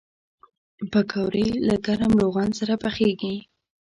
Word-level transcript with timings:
پکورې 0.91 1.47
له 1.67 1.75
ګرم 1.85 2.11
روغن 2.21 2.49
سره 2.59 2.73
پخېږي 2.83 3.35